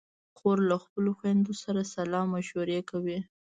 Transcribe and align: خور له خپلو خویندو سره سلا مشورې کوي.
خور 0.37 0.57
له 0.69 0.77
خپلو 0.85 1.09
خویندو 1.17 1.53
سره 1.63 1.81
سلا 1.93 2.21
مشورې 2.33 2.79
کوي. 2.89 3.19